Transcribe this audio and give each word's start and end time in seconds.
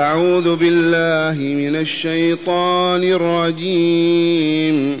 أعوذ 0.00 0.56
بالله 0.56 1.44
من 1.44 1.76
الشيطان 1.76 3.04
الرجيم. 3.04 5.00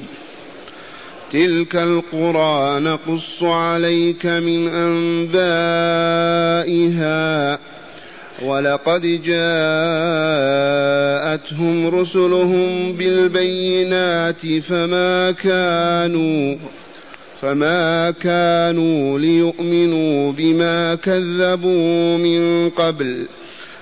تلك 1.32 1.76
القرى 1.76 2.80
نقص 2.80 3.42
عليك 3.42 4.26
من 4.26 4.68
أنبائها. 4.68 5.98
ولقد 8.42 9.00
جاءتهم 9.00 9.60
رسلهم 12.00 12.92
بالبينات 12.92 14.46
فما 14.68 15.30
كانوا 15.30 16.56
فما 17.42 18.10
كانوا 18.10 19.18
ليؤمنوا 19.18 20.32
بما 20.32 20.94
كذبوا 20.94 22.16
من 22.18 22.70
قبل. 22.70 23.26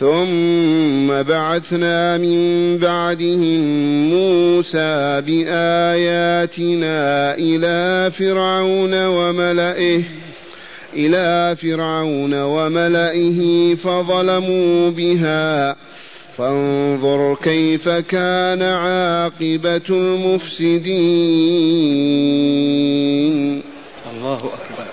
ثم 0.00 1.22
بعثنا 1.22 2.18
من 2.18 2.78
بعدهم 2.78 3.60
موسى 4.10 5.20
بآياتنا 5.20 6.98
إلى 7.34 8.10
فرعون 8.10 9.06
وملئه 9.06 10.02
إلى 10.94 11.56
فرعون 11.56 12.34
وملئه 12.34 13.74
فظلموا 13.74 14.90
بها. 14.90 15.76
فانظر 16.38 17.36
كيف 17.42 17.88
كان 17.88 18.62
عاقبة 18.62 19.80
المفسدين. 19.90 20.92
الله 24.12 24.36
أكبر. 24.36 24.85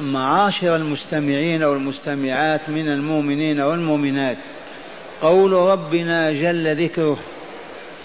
معاشر 0.00 0.76
المستمعين 0.76 1.62
والمستمعات 1.62 2.68
من 2.68 2.88
المؤمنين 2.88 3.60
والمؤمنات. 3.60 4.36
قول 5.22 5.52
ربنا 5.52 6.32
جل 6.32 6.84
ذكره 6.84 7.18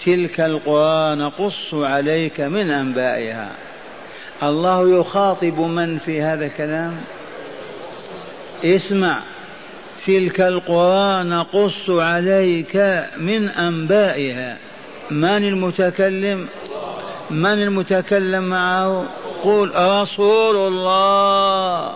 تلك 0.04 0.40
القرى 0.40 1.14
نقص 1.14 1.74
عليك 1.74 2.40
من 2.40 2.70
أنبائها. 2.70 3.50
الله 4.42 5.00
يخاطب 5.00 5.60
من 5.60 5.98
في 5.98 6.22
هذا 6.22 6.46
الكلام؟ 6.46 6.96
اسمع 8.64 9.22
تلك 10.06 10.40
القرى 10.40 11.24
نقص 11.24 11.90
عليك 11.90 12.76
من 13.16 13.48
أنبائها. 13.48 14.56
من 15.10 15.48
المتكلم؟ 15.48 16.46
من 17.30 17.62
المتكلم 17.62 18.44
معه؟ 18.44 19.04
قل 19.44 19.72
رسول 19.76 20.56
الله. 20.56 21.92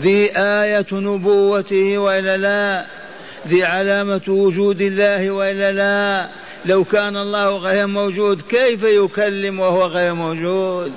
ذي 0.00 0.30
آية 0.36 0.86
نبوته 0.92 1.98
وإلا 1.98 2.36
لا. 2.36 2.86
ذي 3.48 3.64
علامة 3.64 4.22
وجود 4.28 4.80
الله 4.80 5.30
وإلا 5.30 5.72
لا. 5.72 6.28
لو 6.64 6.84
كان 6.84 7.16
الله 7.16 7.48
غير 7.48 7.86
موجود 7.86 8.42
كيف 8.42 8.82
يكلم 8.82 9.60
وهو 9.60 9.84
غير 9.84 10.14
موجود؟ 10.14 10.92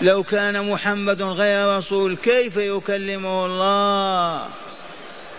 لو 0.00 0.22
كان 0.22 0.70
محمد 0.70 1.22
غير 1.22 1.76
رسول 1.76 2.16
كيف 2.16 2.56
يكلمه 2.56 3.46
الله؟ 3.46 4.46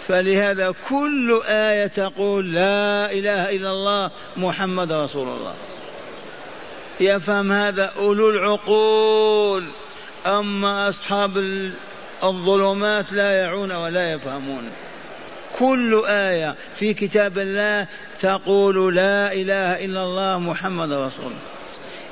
فلهذا 0.08 0.74
كل 0.90 1.42
آية 1.48 1.88
تقول 1.88 2.54
لا 2.54 3.12
إله 3.12 3.50
إلا 3.50 3.70
الله 3.70 4.12
محمد 4.38 4.92
رسول 4.92 5.28
الله. 5.28 5.54
يفهم 7.00 7.52
هذا 7.52 7.94
أولو 7.98 8.30
العقول. 8.30 9.66
أما 10.26 10.90
أصحاب 10.90 11.38
الظلمات 12.24 13.14
لا 13.14 13.32
يعون 13.32 13.72
ولا 13.72 14.14
يفهمون. 14.14 14.70
كل 15.60 16.04
آية 16.06 16.56
في 16.76 16.94
كتاب 16.94 17.38
الله 17.40 17.88
تقول 18.20 18.96
لا 18.96 19.34
إله 19.34 19.86
إلا 19.86 20.04
الله 20.04 20.40
محمد 20.40 20.92
رسول. 20.92 21.34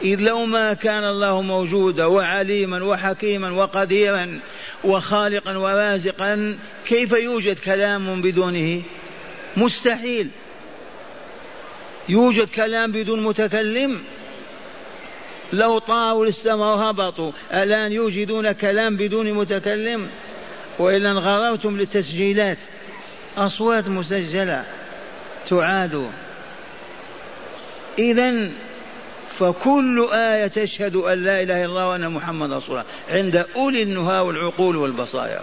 إذ 0.03 0.19
لو 0.19 0.45
ما 0.45 0.73
كان 0.73 1.03
الله 1.03 1.41
موجودا 1.41 2.05
وعليما 2.05 2.83
وحكيما 2.83 3.51
وقديرا 3.51 4.39
وخالقا 4.83 5.57
ورازقا 5.57 6.57
كيف 6.85 7.11
يوجد 7.11 7.59
كلام 7.59 8.21
بدونه؟ 8.21 8.81
مستحيل. 9.57 10.29
يوجد 12.09 12.49
كلام 12.49 12.91
بدون 12.91 13.23
متكلم. 13.23 14.01
لو 15.53 15.79
طاروا 15.79 16.25
للسماء 16.25 16.75
وهبطوا 16.75 17.31
الآن 17.53 17.91
يوجدون 17.91 18.51
كلام 18.51 18.97
بدون 18.97 19.33
متكلم؟ 19.33 20.09
وإلا 20.79 21.11
انغررتم 21.11 21.77
للتسجيلات. 21.77 22.57
أصوات 23.37 23.87
مسجلة 23.87 24.65
تعاد. 25.49 26.09
إذا 27.99 28.49
فكل 29.29 30.07
آية 30.13 30.47
تشهد 30.47 30.95
أن 30.95 31.23
لا 31.23 31.41
إله 31.41 31.57
إلا 31.57 31.65
الله 31.65 31.89
وأن 31.89 32.11
محمد 32.11 32.53
رسول 32.53 32.71
الله 32.71 32.89
عند 33.09 33.45
أولي 33.55 33.83
النهى 33.83 34.19
والعقول 34.19 34.75
والبصائر. 34.75 35.41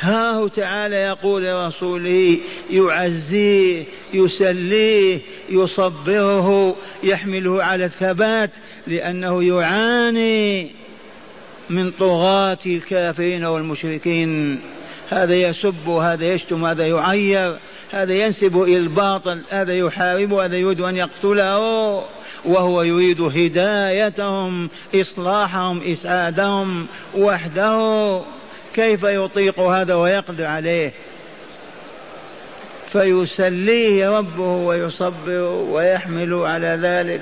ها 0.00 0.30
هو 0.30 0.48
تعالى 0.48 0.96
يقول 0.96 1.44
لرسوله 1.44 2.38
يعزيه 2.70 3.84
يسليه 4.14 5.20
يصبره 5.50 6.76
يحمله 7.02 7.62
على 7.64 7.84
الثبات 7.84 8.50
لأنه 8.86 9.44
يعاني 9.44 10.70
من 11.70 11.90
طغاة 11.90 12.58
الكافرين 12.66 13.44
والمشركين. 13.44 14.60
هذا 15.08 15.34
يسب 15.34 15.88
هذا 15.88 16.24
يشتم 16.24 16.64
هذا 16.64 16.86
يعير 16.86 17.56
هذا 17.90 18.14
ينسب 18.14 18.62
إلى 18.62 18.76
الباطل 18.76 19.42
هذا 19.50 19.74
يحارب 19.74 20.32
هذا 20.32 20.56
يريد 20.56 20.80
أن 20.80 20.96
يقتله 20.96 21.58
وهو 22.44 22.82
يريد 22.82 23.20
هدايتهم 23.20 24.68
إصلاحهم 24.94 25.82
إسعادهم 25.82 26.86
وحده. 27.14 28.20
كيف 28.76 29.02
يطيق 29.02 29.60
هذا 29.60 29.94
ويقدر 29.94 30.44
عليه؟ 30.44 30.92
فيسليه 32.86 34.18
ربه 34.18 34.42
ويصبره 34.42 35.50
ويحمل 35.50 36.34
على 36.34 36.78
ذلك. 36.82 37.20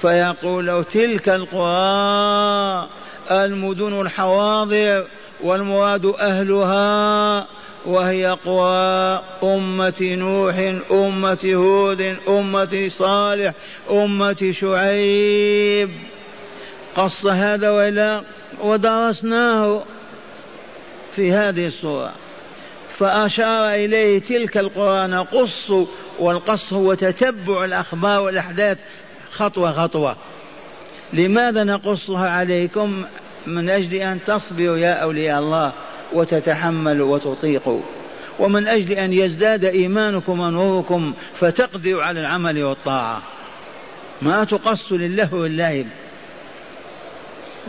فيقول 0.00 0.66
له 0.66 0.82
تلك 0.82 1.28
القرى 1.28 2.88
المدن 3.30 4.00
الحواضر 4.00 5.04
والمراد 5.42 6.06
أهلها 6.06 7.46
وهي 7.86 8.36
قرى 8.44 9.22
أمة 9.42 9.94
نوح 10.00 10.74
أمة 10.90 11.52
هود 11.54 12.16
أمة 12.28 12.88
صالح 12.88 13.52
أمة 13.90 14.54
شعيب. 14.60 15.90
قص 16.96 17.26
هذا 17.26 17.70
وإلا 17.70 18.22
ودرسناه. 18.60 19.82
في 21.16 21.32
هذه 21.32 21.66
الصورة 21.66 22.12
فأشار 22.98 23.74
إليه 23.74 24.18
تلك 24.18 24.58
القرى 24.58 25.06
نقص 25.06 25.72
والقص 26.18 26.72
هو 26.72 26.94
تتبع 26.94 27.64
الأخبار 27.64 28.22
والأحداث 28.22 28.78
خطوة 29.32 29.72
خطوة. 29.72 30.16
لماذا 31.12 31.64
نقصها 31.64 32.30
عليكم؟ 32.30 33.04
من 33.46 33.70
أجل 33.70 33.94
أن 33.94 34.18
تصبروا 34.26 34.76
يا 34.76 34.92
أولياء 34.92 35.38
الله 35.38 35.72
وتتحملوا 36.12 37.14
وتطيقوا. 37.14 37.80
ومن 38.38 38.68
أجل 38.68 38.92
أن 38.92 39.12
يزداد 39.12 39.64
إيمانكم 39.64 40.40
ونوركم 40.40 41.12
فتقدروا 41.40 42.02
على 42.02 42.20
العمل 42.20 42.64
والطاعة. 42.64 43.22
ما 44.22 44.44
تقص 44.44 44.92
لله 44.92 45.34
واللعب 45.34 45.86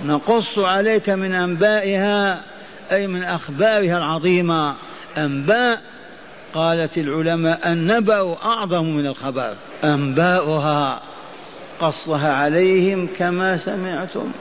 نقص 0.05 0.59
عليك 0.59 1.09
من 1.09 1.35
أنبائها 1.35 2.52
أي 2.91 3.07
من 3.07 3.23
أخبارها 3.23 3.97
العظيمة 3.97 4.75
أنباء 5.17 5.81
قالت 6.53 6.97
العلماء 6.97 7.73
النبأ 7.73 8.37
أعظم 8.43 8.85
من 8.85 9.07
الخبر 9.07 9.53
أنباؤها 9.83 11.01
قصها 11.79 12.33
عليهم 12.33 13.09
كما 13.17 13.57
سمعتم 13.57 14.31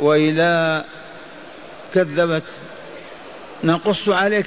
وإلى 0.00 0.84
كذبت 1.94 2.44
نقص 3.64 4.08
عليك 4.08 4.46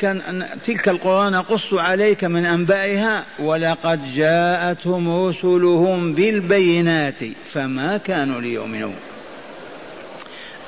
تلك 0.65 0.89
القرى 0.89 1.29
نقص 1.29 1.73
عليك 1.73 2.23
من 2.23 2.45
أنبائها 2.45 3.25
ولقد 3.39 4.13
جاءتهم 4.15 5.27
رسلهم 5.27 6.13
بالبينات 6.13 7.19
فما 7.53 7.97
كانوا 7.97 8.41
ليؤمنوا. 8.41 8.93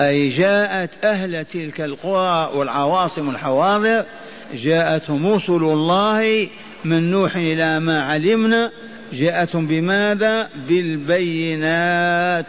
أي 0.01 0.29
جاءت 0.29 0.89
أهل 1.05 1.45
تلك 1.45 1.81
القرى 1.81 2.51
والعواصم 2.53 3.29
الحواضر 3.29 4.05
جاءتهم 4.53 5.27
رسل 5.27 5.53
الله 5.53 6.47
من 6.85 7.11
نوح 7.11 7.35
إلى 7.35 7.79
ما 7.79 8.03
علمنا 8.03 8.71
جاءتهم 9.13 9.67
بماذا؟ 9.67 10.49
بالبينات. 10.69 12.45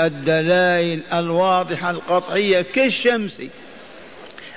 الدلائل 0.00 1.02
الواضحة 1.12 1.90
القطعية 1.90 2.62
كالشمس. 2.62 3.42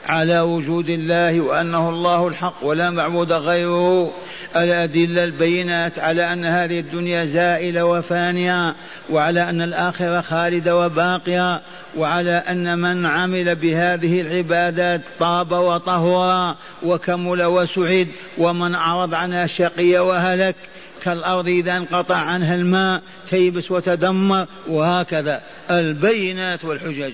على 0.07 0.39
وجود 0.39 0.89
الله 0.89 1.41
وأنه 1.41 1.89
الله 1.89 2.27
الحق 2.27 2.55
ولا 2.61 2.89
معبود 2.89 3.31
غيره. 3.31 4.13
الأدلة 4.55 5.23
البينات 5.23 5.99
على 5.99 6.33
أن 6.33 6.45
هذه 6.45 6.79
الدنيا 6.79 7.25
زائلة 7.25 7.85
وفانية 7.85 8.75
وعلى 9.09 9.49
أن 9.49 9.61
الآخرة 9.61 10.21
خالدة 10.21 10.77
وباقية 10.77 11.61
وعلى 11.97 12.31
أن 12.31 12.79
من 12.79 13.05
عمل 13.05 13.55
بهذه 13.55 14.21
العبادات 14.21 15.01
طاب 15.19 15.51
وطهر 15.51 16.55
وكمل 16.83 17.43
وسعد 17.43 18.07
ومن 18.37 18.75
أعرض 18.75 19.15
عنها 19.15 19.47
شقي 19.47 19.99
وهلك. 19.99 20.55
كالأرض 21.03 21.47
إذا 21.47 21.77
انقطع 21.77 22.15
عنها 22.15 22.55
الماء 22.55 23.01
تيبس 23.29 23.71
وتدمر 23.71 24.47
وهكذا. 24.67 25.41
البينات 25.71 26.65
والحجج. 26.65 27.13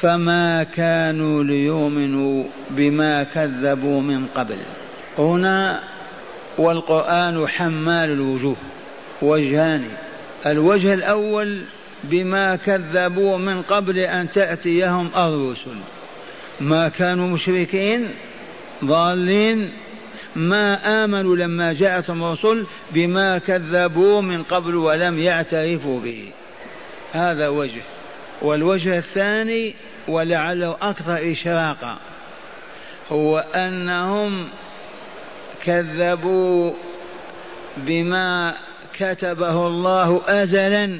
فما 0.00 0.62
كانوا 0.62 1.44
ليؤمنوا 1.44 2.44
بما 2.70 3.22
كذبوا 3.22 4.00
من 4.00 4.26
قبل. 4.26 4.56
هنا 5.18 5.80
والقرآن 6.58 7.48
حمال 7.48 8.10
الوجوه 8.10 8.56
وجهان. 9.22 9.84
الوجه 10.46 10.94
الأول 10.94 11.60
بما 12.04 12.56
كذبوا 12.56 13.38
من 13.38 13.62
قبل 13.62 13.98
أن 13.98 14.30
تأتيهم 14.30 15.10
الرسل 15.16 15.76
ما 16.60 16.88
كانوا 16.88 17.28
مشركين 17.28 18.08
ضالين. 18.84 19.72
ما 20.36 21.04
آمنوا 21.04 21.36
لما 21.36 21.72
جاءتهم 21.72 22.24
الرسل 22.24 22.66
بما 22.90 23.38
كذبوا 23.38 24.20
من 24.20 24.42
قبل 24.42 24.74
ولم 24.74 25.18
يعترفوا 25.18 26.00
به. 26.00 26.30
هذا 27.12 27.48
وجه. 27.48 27.82
والوجه 28.42 28.98
الثاني 28.98 29.74
ولعله 30.08 30.76
أكثر 30.82 31.32
إشراقا 31.32 31.96
هو 33.12 33.38
أنهم 33.38 34.48
كذبوا 35.64 36.72
بما 37.76 38.54
كتبه 38.98 39.66
الله 39.66 40.20
أزلا 40.28 40.98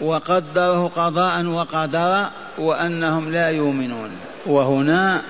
وقدره 0.00 0.88
قضاء 0.88 1.46
وقدرا 1.46 2.30
وأنهم 2.58 3.32
لا 3.32 3.50
يؤمنون. 3.50 4.10
وهنا 4.46 5.22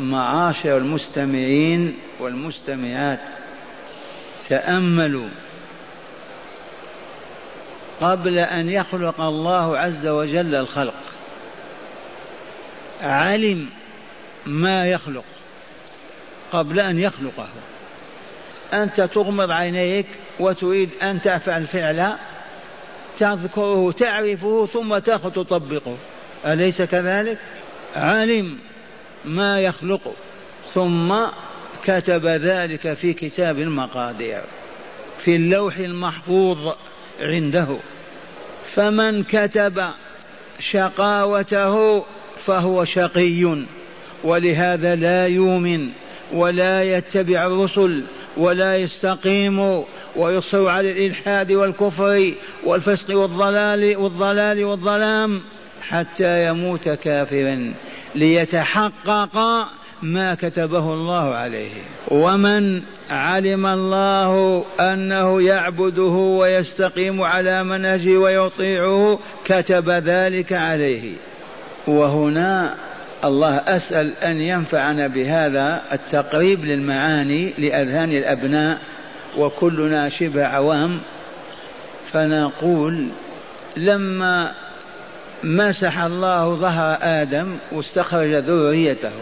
معاشر 0.00 0.76
المستمعين 0.76 1.96
والمستمعات 2.20 3.20
تأملوا 4.48 5.28
قبل 8.00 8.38
أن 8.38 8.68
يخلق 8.68 9.20
الله 9.20 9.78
عز 9.78 10.06
وجل 10.06 10.54
الخلق. 10.54 10.94
علم 13.02 13.68
ما 14.46 14.86
يخلق 14.86 15.24
قبل 16.52 16.80
أن 16.80 16.98
يخلقه. 16.98 17.48
أنت 18.72 19.00
تغمض 19.00 19.50
عينيك 19.50 20.06
وتريد 20.40 20.90
أن 21.02 21.20
تفعل 21.20 21.66
فعلا 21.66 22.16
تذكره 23.18 23.92
تعرفه 23.92 24.66
ثم 24.66 24.98
تأخذ 24.98 25.30
تطبقه. 25.30 25.96
أليس 26.46 26.82
كذلك؟ 26.82 27.38
علم 27.94 28.58
ما 29.24 29.60
يخلق 29.60 30.14
ثم 30.74 31.14
كتب 31.84 32.26
ذلك 32.26 32.94
في 32.94 33.12
كتاب 33.12 33.58
المقادير 33.58 34.42
في 35.18 35.36
اللوح 35.36 35.76
المحفوظ. 35.76 36.74
عنده. 37.20 37.76
فمن 38.74 39.24
كتب 39.24 39.82
شقاوته 40.60 42.04
فهو 42.36 42.84
شقي 42.84 43.64
ولهذا 44.24 44.94
لا 44.94 45.26
يؤمن 45.26 45.88
ولا 46.32 46.82
يتبع 46.82 47.46
الرسل 47.46 48.04
ولا 48.36 48.76
يستقيم 48.76 49.84
ويصر 50.16 50.68
على 50.68 50.90
الإلحاد 50.90 51.52
والكفر 51.52 52.32
والفسق 52.64 53.16
والضلال 53.16 53.96
والضلال 53.96 54.64
والظلام 54.64 55.40
حتى 55.82 56.46
يموت 56.46 56.88
كافرا 56.88 57.74
ليتحقق 58.14 59.66
ما 60.02 60.34
كتبه 60.34 60.92
الله 60.92 61.34
عليه. 61.34 61.72
ومن 62.08 62.82
علم 63.10 63.66
الله 63.66 64.64
أنه 64.80 65.42
يعبده 65.42 66.12
ويستقيم 66.12 67.22
على 67.22 67.64
منهجه 67.64 68.16
ويطيعه 68.16 69.18
كتب 69.44 69.90
ذلك 69.90 70.52
عليه. 70.52 71.12
وهنا 71.86 72.74
الله 73.24 73.56
أسأل 73.56 74.16
أن 74.16 74.40
ينفعنا 74.40 75.06
بهذا 75.06 75.82
التقريب 75.92 76.64
للمعاني 76.64 77.54
لأذهان 77.58 78.12
الأبناء 78.12 78.78
وكلنا 79.38 80.08
شبه 80.08 80.46
عوام. 80.46 81.00
فنقول 82.12 83.08
لما 83.76 84.54
مسح 85.44 85.98
الله 85.98 86.54
ظهر 86.54 86.98
آدم 87.02 87.56
واستخرج 87.72 88.34
ذريته 88.34 89.12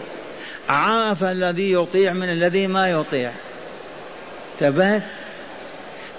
عرف 0.69 1.23
الذي 1.23 1.71
يطيع 1.71 2.13
من 2.13 2.29
الذي 2.29 2.67
ما 2.67 2.87
يطيع. 2.87 3.31
انتبهت 4.53 5.03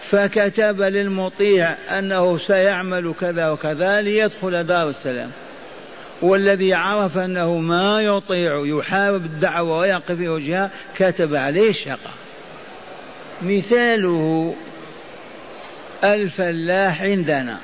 فكتب 0.02 0.82
للمطيع 0.82 1.70
أنه 1.99 2.38
سيعمل 2.38 3.14
كذا 3.20 3.49
وكذا 3.49 4.00
ليدخل 4.00 4.64
دار 4.64 4.88
السلام. 4.88 5.31
والذي 6.23 6.75
عرف 6.75 7.19
أنه 7.19 7.58
ما 7.58 8.00
يطيع 8.00 8.62
يحارب 8.67 9.25
الدعوة 9.25 9.79
ويقف 9.79 10.12
في 10.12 10.29
وجهها 10.29 10.70
كتب 10.97 11.35
عليه 11.35 11.70
الشقاء. 11.70 12.14
مثاله 13.43 14.55
الفلاح 16.05 17.02
عندنا. 17.02 17.58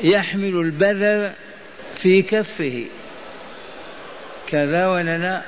يحمل 0.00 0.54
البذر 0.56 1.30
في 1.94 2.22
كفه. 2.22 2.84
كذا 4.52 4.86
ولا 4.86 5.18
لا 5.18 5.42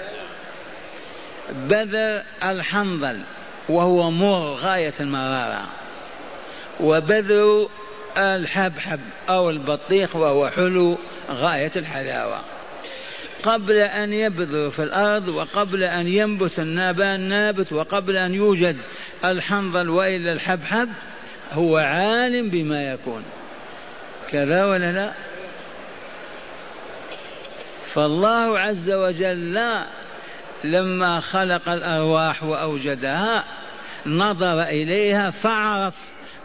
بذر 1.53 2.23
الحنظل 2.43 3.21
وهو 3.69 4.11
مر 4.11 4.55
غاية 4.55 4.93
المرارة. 5.01 5.69
وبذر 6.81 7.69
الحبحب 8.19 9.01
أو 9.29 9.51
البطيخ 9.51 10.17
وهو 10.17 10.49
حلو 10.49 10.99
غاية 11.31 11.73
الحلاوة. 11.77 12.41
قبل 13.43 13.79
أن 13.79 14.13
يبذر 14.13 14.71
في 14.71 14.83
الأرض 14.83 15.29
وقبل 15.29 15.83
أن 15.85 16.07
ينبت 16.07 16.59
النبات 16.59 17.21
نابت 17.21 17.73
وقبل 17.73 18.17
أن 18.17 18.35
يوجد 18.35 18.77
الحنظل 19.25 19.89
وإلا 19.89 20.33
الحبحب 20.33 20.89
هو 21.53 21.77
عالم 21.77 22.49
بما 22.49 22.93
يكون. 22.93 23.23
كذا 24.31 24.65
ولا 24.65 24.93
لا 24.93 25.13
فالله 27.95 28.59
عز 28.59 28.91
وجل 28.91 29.61
لما 30.65 31.21
خلق 31.21 31.69
الأرواح 31.69 32.45
وأوجدها 32.45 33.45
نظر 34.07 34.63
إليها 34.63 35.31
فعرف 35.31 35.95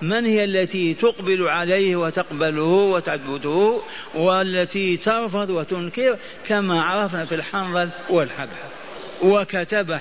من 0.02 0.26
هي 0.26 0.44
التي 0.44 0.94
تقبل 0.94 1.48
عليه 1.48 1.96
وتقبله 1.96 2.64
وتعبده 2.64 3.82
والتي 4.16 4.98
ترفض 4.98 5.50
وتنكر 5.50 6.18
كما 6.48 6.84
عرفنا 6.84 7.26
في 7.26 7.36
الحنظل 7.36 7.90
والحبحب 8.10 8.70
وكتب 9.24 10.00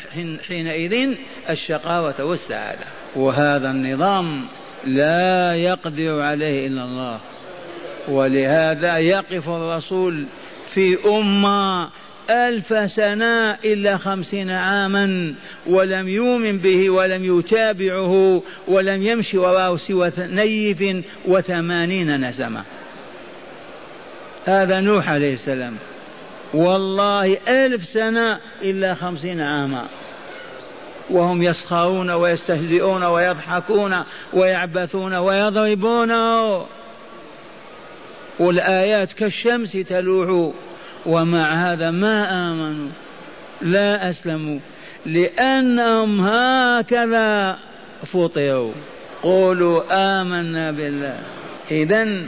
حينئذ 0.49 1.15
الشقاوة 1.51 2.25
والسعادة. 2.25 2.85
وهذا 3.17 3.71
النظام 3.71 4.49
لا 4.85 5.53
يقدر 5.55 6.21
عليه 6.21 6.67
إلا 6.67 6.85
الله. 6.85 7.21
ولهذا 8.09 8.99
يقف 8.99 9.49
الرسول 9.49 10.27
في 10.79 10.99
أمة 11.07 11.89
ألف 12.31 12.93
سنة 12.93 13.51
إلا 13.51 13.97
خمسين 13.97 14.51
عاما 14.51 15.35
ولم 15.67 16.09
يؤمن 16.09 16.59
به 16.59 16.91
ولم 16.91 17.39
يتابعه 17.39 18.43
ولم 18.69 19.03
يمشي 19.03 19.39
وراءه 19.39 19.77
سوى 19.77 20.13
نيف 20.19 21.05
وثمانين 21.27 22.29
نسمة. 22.29 22.63
هذا 24.45 24.81
نوح 24.81 25.11
عليه 25.11 25.33
السلام. 25.33 25.77
والله 26.55 27.39
ألف 27.49 27.85
سنة 27.85 28.39
إلا 28.63 28.95
خمسين 28.95 29.41
عاما. 29.41 29.87
وهم 31.11 31.43
يسخرون 31.43 32.11
ويستهزئون 32.11 33.05
ويضحكون 33.05 33.95
ويعبثون 34.33 35.15
ويضربونه 35.15 36.67
والآيات 38.39 39.13
كالشمس 39.13 39.73
تلوح 39.73 40.53
ومع 41.09 41.73
هذا 41.73 41.91
ما 41.91 42.31
آمنوا 42.51 42.89
لا 43.63 44.11
أسلموا 44.11 44.59
لأنهم 45.07 46.21
هكذا 46.21 47.59
فطروا. 48.07 48.73
قولوا 49.23 49.83
آمنا 50.21 50.71
بالله. 50.71 51.19
إذا 51.71 52.23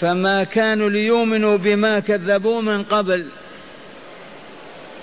فما 0.00 0.44
كانوا 0.44 0.90
ليؤمنوا 0.90 1.56
بما 1.56 1.98
كذبوا 2.00 2.62
من 2.62 2.82
قبل. 2.82 3.26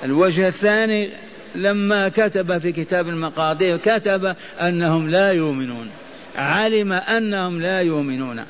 الوجه 0.03 0.47
الثاني 0.47 1.09
لما 1.55 2.09
كتب 2.09 2.57
في 2.57 2.71
كتاب 2.71 3.09
المقادير 3.09 3.77
كتب 3.77 4.35
أنهم 4.61 5.09
لا 5.09 5.31
يؤمنون. 5.31 5.89
علم 6.37 6.93
أنهم 6.93 7.61
لا 7.61 7.81
يؤمنون. 7.81 8.43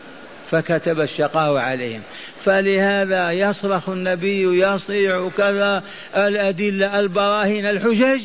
فكتب 0.52 1.00
الشقاء 1.00 1.56
عليهم. 1.56 2.02
فلهذا 2.44 3.32
يصرخ 3.32 3.90
النبي 3.90 4.62
يصيع 4.64 5.30
كذا 5.30 5.84
الأدلة 6.16 7.00
البراهين 7.00 7.66
الحجج 7.66 8.22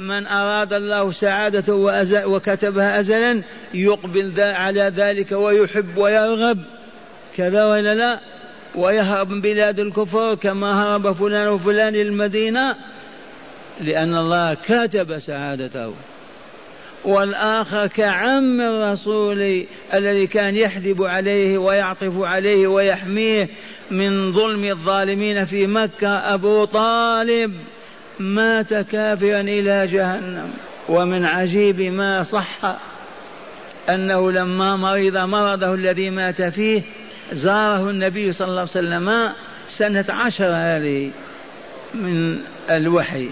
من 0.00 0.26
أراد 0.26 0.72
الله 0.72 1.12
سعادته 1.12 1.74
وكتبها 2.26 3.00
أزلا 3.00 3.42
يقبل 3.74 4.40
على 4.40 4.82
ذلك 4.82 5.32
ويحب 5.32 5.96
ويرغب. 5.96 6.58
كذا 7.36 7.64
ولا 7.64 7.94
لا؟ 7.94 8.20
ويهرب 8.74 9.30
من 9.30 9.40
بلاد 9.40 9.80
الكفر 9.80 10.34
كما 10.34 10.82
هرب 10.82 11.12
فلان 11.12 11.48
وفلان 11.48 11.94
المدينة 11.94 12.76
لأن 13.80 14.14
الله 14.16 14.54
كتب 14.54 15.18
سعادته. 15.18 15.94
والآخر 17.04 17.86
كعم 17.86 18.60
الرسول 18.60 19.66
الذي 19.94 20.26
كان 20.26 20.56
يحدب 20.56 21.02
عليه 21.02 21.58
ويعطف 21.58 22.12
عليه 22.16 22.66
ويحميه 22.66 23.48
من 23.90 24.32
ظلم 24.32 24.64
الظالمين 24.64 25.44
في 25.44 25.66
مكة 25.66 26.08
أبو 26.08 26.64
طالب 26.64 27.54
مات 28.18 28.74
كافرا 28.74 29.40
إلى 29.40 29.86
جهنم. 29.86 30.50
ومن 30.88 31.24
عجيب 31.24 31.80
ما 31.80 32.22
صح 32.22 32.76
أنه 33.88 34.32
لما 34.32 34.76
مرض 34.76 35.16
مرضه 35.16 35.74
الذي 35.74 36.10
مات 36.10 36.42
فيه 36.42 36.82
زاره 37.32 37.90
النبي 37.90 38.32
صلى 38.32 38.48
الله 38.48 38.60
عليه 38.60 38.70
وسلم 38.70 39.32
سنة 39.68 40.04
عشر 40.08 40.50
هذه 40.54 41.10
من 41.94 42.38
الوحي. 42.70 43.28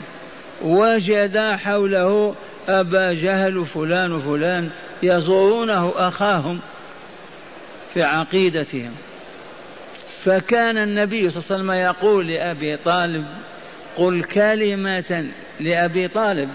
وجد 0.63 1.39
حوله 1.39 2.35
أبا 2.71 3.13
جهل 3.13 3.59
وفلان 3.59 4.13
وفلان 4.13 4.71
يزورونه 5.03 5.93
أخاهم 5.97 6.61
في 7.95 8.03
عقيدتهم. 8.03 8.93
فكان 10.25 10.79
النبي 10.79 11.31
صلى 11.31 11.43
الله 11.43 11.73
عليه 11.73 11.85
وسلم 11.85 12.05
يقول 12.05 12.29
لأبي 12.29 12.77
طالب 12.77 13.27
قل 13.97 14.25
كلمة 14.25 15.27
لأبي 15.61 16.09
طالب 16.09 16.51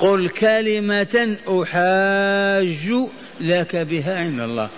قل 0.00 0.28
كلمة 0.28 1.36
أحاج 1.48 3.08
لك 3.40 3.76
بها 3.76 4.18
عند 4.18 4.40
الله. 4.40 4.68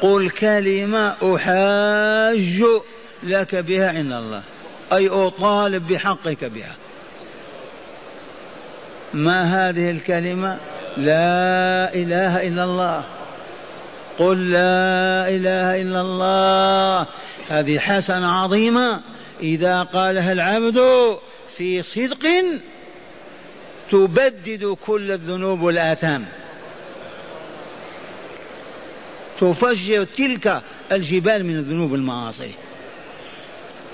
قل 0.00 0.30
كلمة 0.30 1.16
أحاج 1.34 2.64
لك 3.22 3.54
بها 3.54 3.88
عند 3.88 4.12
الله. 4.12 4.42
أي 4.92 5.08
أطالب 5.08 5.86
بحقك 5.86 6.44
بها. 6.44 6.76
ما 9.14 9.68
هذه 9.68 9.90
الكلمة؟ 9.90 10.58
لا 10.96 11.94
إله 11.94 12.48
إلا 12.48 12.64
الله. 12.64 13.04
قل 14.18 14.50
لا 14.50 15.28
إله 15.28 15.80
إلا 15.82 16.00
الله. 16.00 17.06
هذه 17.48 17.78
حسنة 17.78 18.26
عظيمة. 18.26 19.00
إذا 19.40 19.82
قالها 19.82 20.32
العبد 20.32 20.80
في 21.56 21.82
صدق 21.82 22.26
تبدد 23.90 24.76
كل 24.86 25.12
الذنوب 25.12 25.60
والآثام. 25.60 26.24
تفجر 29.40 30.04
تلك 30.04 30.62
الجبال 30.92 31.46
من 31.46 31.56
الذنوب 31.56 31.92
والمعاصي. 31.92 32.54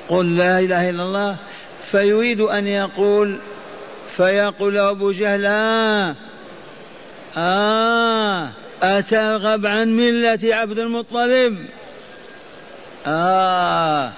قل 0.09 0.37
لا 0.37 0.59
إله 0.59 0.91
إلا 0.91 1.03
الله. 1.03 1.37
فيريد 1.91 2.41
أن 2.41 2.67
يقول 2.67 3.39
فيقول 4.17 4.79
أبو 4.79 5.12
جهل 5.12 5.47
آه, 5.47 6.17
آه 7.37 8.50
أترغب 8.83 9.67
عن 9.67 9.97
ملة 9.97 10.38
عبد 10.45 10.79
المطلب؟ 10.79 11.59
آه 13.07 14.12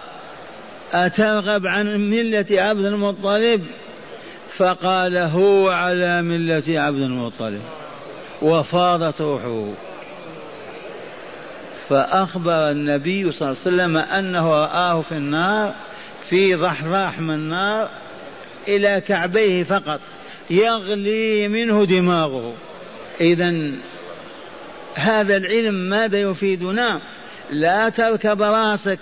أترغب 0.92 1.66
عن 1.66 2.10
ملة 2.10 2.46
عبد 2.50 2.84
المطلب؟ 2.84 3.66
فقال 4.56 5.16
هو 5.16 5.68
على 5.70 6.22
ملة 6.22 6.80
عبد 6.80 7.00
المطلب 7.00 7.62
وفاضت 8.42 9.20
روحه. 9.20 9.72
فأخبر 11.88 12.70
النبي 12.70 13.32
صلى 13.32 13.48
الله 13.48 13.62
عليه 13.66 13.76
وسلم 13.76 13.96
أنه 13.96 14.48
رآه 14.50 15.00
في 15.00 15.12
النار 15.12 15.74
في 16.28 16.54
ضحضاح 16.54 17.20
من 17.20 17.34
النار 17.34 17.88
إلى 18.68 19.02
كعبيه 19.08 19.64
فقط 19.64 20.00
يغلي 20.50 21.48
منه 21.48 21.84
دماغه. 21.84 22.54
إذا 23.20 23.72
هذا 24.94 25.36
العلم 25.36 25.74
ماذا 25.74 26.20
يفيدنا؟ 26.20 27.02
لا 27.50 27.88
تركب 27.88 28.42
راسك 28.42 28.98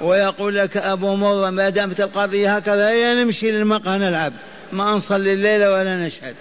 ويقول 0.00 0.56
لك 0.56 0.76
أبو 0.76 1.16
مرة 1.16 1.50
ما 1.50 1.68
دامت 1.68 2.00
القضية 2.00 2.56
هكذا 2.56 2.90
يا 2.90 3.24
نمشي 3.24 3.50
للمقهى 3.50 3.98
نلعب 3.98 4.32
ما 4.72 4.92
نصلي 4.92 5.32
الليل 5.32 5.64
ولا 5.64 6.06
نشهد. 6.06 6.34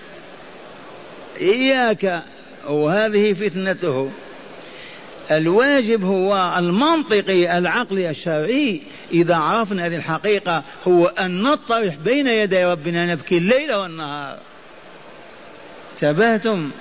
إياك 1.42 2.24
وهذه 2.68 3.34
فتنته. 3.34 4.12
الواجب 5.32 6.04
هو 6.04 6.56
المنطقي 6.58 7.58
العقلي 7.58 8.10
الشرعي 8.10 8.82
إذا 9.12 9.36
عرفنا 9.36 9.86
هذه 9.86 9.96
الحقيقة 9.96 10.64
هو 10.88 11.08
أن 11.08 11.42
نطرح 11.42 11.96
بين 11.96 12.28
يدي 12.28 12.66
ربنا 12.66 13.06
نبكي 13.06 13.38
الليل 13.38 13.74
والنهار. 13.74 14.38
تبهتم 16.00 16.72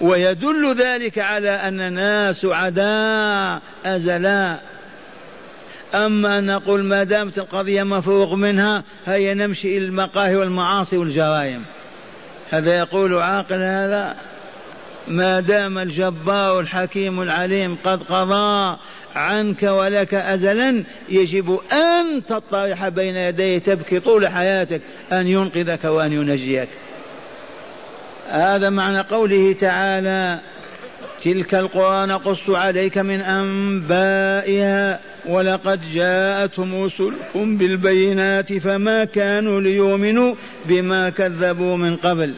ويدل 0.00 0.74
ذلك 0.74 1.18
على 1.18 1.50
أننا 1.50 2.32
سعداء 2.32 3.62
أزلاء. 3.84 4.64
أما 5.94 6.38
أن 6.38 6.46
نقول 6.46 6.84
ما 6.84 7.04
دامت 7.04 7.38
القضية 7.38 7.82
مفروغ 7.82 8.34
منها 8.34 8.84
هيا 9.06 9.34
نمشي 9.34 9.78
إلى 9.78 9.86
المقاهي 9.86 10.36
والمعاصي 10.36 10.96
والجرائم. 10.96 11.64
هذا 12.50 12.74
يقول 12.74 13.18
عاقل 13.18 13.62
هذا؟ 13.62 14.16
ما 15.08 15.40
دام 15.40 15.78
الجبار 15.78 16.60
الحكيم 16.60 17.22
العليم 17.22 17.76
قد 17.84 18.02
قضى 18.02 18.76
عنك 19.14 19.62
ولك 19.62 20.14
أزلا 20.14 20.84
يجب 21.08 21.60
أن 21.72 22.26
تطرح 22.26 22.88
بين 22.88 23.16
يديه 23.16 23.58
تبكي 23.58 24.00
طول 24.00 24.28
حياتك 24.28 24.80
أن 25.12 25.26
ينقذك 25.26 25.84
وأن 25.84 26.12
ينجيك. 26.12 26.68
هذا 28.28 28.70
معنى 28.70 29.00
قوله 29.00 29.52
تعالى 29.52 30.40
تلك 31.24 31.54
القرى 31.54 32.06
نقص 32.06 32.50
عليك 32.50 32.98
من 32.98 33.20
أنبائها 33.20 35.00
ولقد 35.26 35.80
جاءتهم 35.94 36.84
رسلهم 36.84 37.56
بالبينات 37.56 38.52
فما 38.52 39.04
كانوا 39.04 39.60
ليؤمنوا 39.60 40.34
بما 40.64 41.10
كذبوا 41.10 41.76
من 41.76 41.96
قبل. 41.96 42.34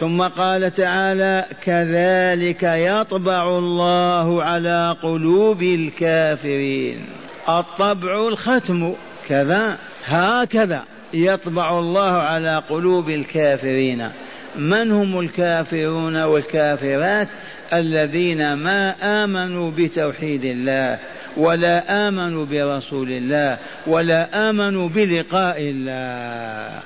ثم 0.00 0.22
قال 0.22 0.72
تعالى 0.72 1.44
كذلك 1.64 2.62
يطبع 2.62 3.58
الله 3.58 4.42
على 4.42 4.96
قلوب 5.02 5.62
الكافرين. 5.62 7.06
الطبع 7.48 8.28
الختم 8.28 8.94
كذا 9.28 9.78
هكذا 10.04 10.84
يطبع 11.14 11.78
الله 11.78 12.12
على 12.12 12.62
قلوب 12.70 13.10
الكافرين. 13.10 14.10
من 14.56 14.92
هم 14.92 15.20
الكافرون 15.20 16.22
والكافرات؟ 16.22 17.28
الذين 17.72 18.52
ما 18.52 18.94
آمنوا 19.24 19.70
بتوحيد 19.70 20.44
الله 20.44 20.98
ولا 21.36 22.08
آمنوا 22.08 22.46
برسول 22.46 23.10
الله 23.10 23.58
ولا 23.86 24.50
آمنوا 24.50 24.88
بلقاء 24.88 25.56
الله. 25.60 26.82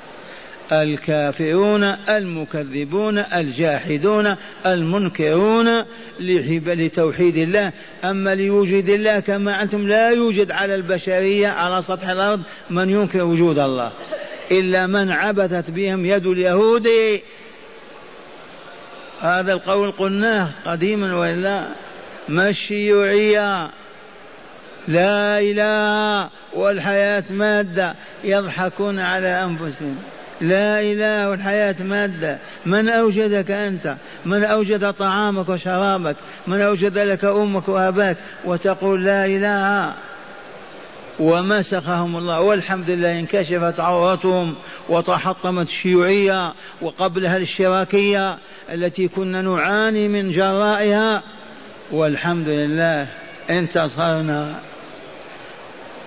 الكافرون 0.73 1.83
المكذبون 1.85 3.19
الجاحدون 3.19 4.35
المنكرون 4.67 5.85
لتوحيد 6.21 7.37
الله. 7.37 7.73
أما 8.05 8.35
لوجود 8.35 8.89
الله 8.89 9.21
كما 9.21 9.63
أنتم 9.63 9.89
لا 9.89 10.11
يوجد 10.11 10.51
على 10.51 10.75
البشرية 10.75 11.49
على 11.49 11.83
سطح 11.83 12.09
الأرض 12.09 12.41
من 12.71 12.91
ينكر 12.91 13.23
وجود 13.23 13.59
الله. 13.59 13.93
إلا 14.51 14.87
من 14.87 15.11
عبثت 15.11 15.71
بهم 15.71 16.07
يد 16.07 16.27
اليهود. 16.27 16.89
هذا 19.21 19.53
القول 19.53 19.93
قلناه 19.93 20.49
قديما 20.67 21.17
وإلا 21.17 21.67
ما 22.29 22.49
الشيوعية 22.49 23.71
لا 24.89 25.41
إله 25.41 26.31
والحياة 26.55 27.25
مادة 27.31 27.95
يضحكون 28.25 29.01
على 29.01 29.45
أنفسهم. 29.45 29.97
لا 30.49 30.81
إله 30.81 31.29
والحياة 31.29 31.75
مادة. 31.81 32.39
من 32.67 32.89
أوجدك 32.89 33.51
أنت؟ 33.51 33.97
من 34.27 34.45
أوجد 34.45 34.93
طعامك 34.93 35.49
وشرابك؟ 35.49 36.17
من 36.47 36.61
أوجد 36.61 36.99
لك 36.99 37.25
أمك 37.25 37.69
وأباك؟ 37.69 38.17
وتقول 38.45 39.05
لا 39.05 39.27
إله. 39.27 39.93
ومسخهم 41.21 42.17
الله. 42.17 42.41
والحمد 42.41 42.91
لله 42.91 43.19
انكشفت 43.19 43.81
عورتهم 43.81 44.55
وتحطمت 44.89 45.67
الشيوعية 45.67 46.55
وقبلها 46.83 47.37
الاشتراكية 47.37 48.39
التي 48.73 49.09
كنا 49.09 49.43
نعاني 49.43 50.09
من 50.09 50.33
جرائها. 50.33 51.23
والحمد 51.93 52.49
لله 52.49 53.09
انتصرنا. 53.51 54.55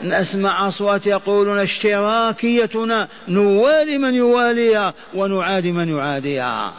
نسمع 0.04 0.68
أصوات 0.68 1.08
يقولون 1.08 1.60
اشتراكيتنا 1.60 3.08
نوالي 3.28 3.98
من 3.98 4.14
يواليها 4.14 4.94
ونعادي 5.16 5.72
من 5.72 5.98
يعاديها. 5.98 6.74